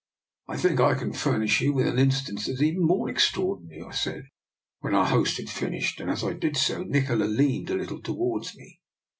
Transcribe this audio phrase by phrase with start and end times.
[0.53, 3.83] "I think I can furnish you with an in stance that is even more extraordinary,"
[3.83, 4.23] I said,
[4.79, 8.57] when our host had finished; and as I did so, Nikola leaned a little towards
[8.57, 8.79] me.